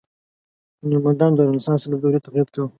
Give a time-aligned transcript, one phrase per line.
[0.81, 2.67] هنرمندانو د رنسانس له دورې تقلید کاوه.